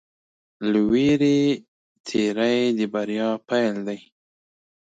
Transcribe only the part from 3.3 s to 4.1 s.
پيل دی.